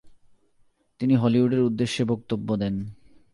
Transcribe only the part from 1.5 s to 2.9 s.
উদ্দেশ্যে বক্তব্য দেন।